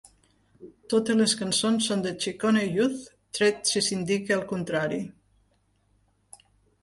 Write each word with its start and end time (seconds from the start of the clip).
Totes 0.91 1.17
les 1.17 1.33
cançons 1.41 1.89
són 1.89 1.99
de 2.05 2.13
Ciccone 2.23 2.63
Youth, 2.77 3.03
tret 3.39 3.71
si 3.73 3.83
s'indica 3.89 4.35
el 4.37 4.41
contrari. 4.53 5.01